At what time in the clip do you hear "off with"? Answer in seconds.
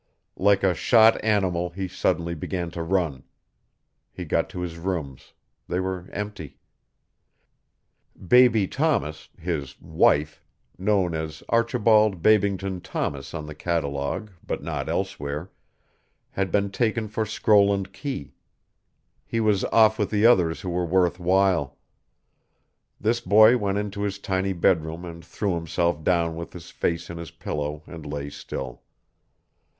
19.65-20.09